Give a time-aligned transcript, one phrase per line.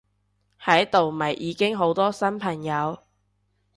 [0.59, 3.03] 喺度咪已經好多新朋友！